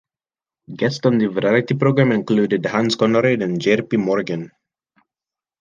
Guests 0.75 1.05
on 1.05 1.19
the 1.19 1.27
variety 1.27 1.75
program 1.75 2.11
included 2.11 2.65
Hans 2.65 2.95
Conried 2.95 3.43
and 3.43 3.59
Jaye 3.61 3.87
P. 3.87 3.97
Morgan. 3.97 4.51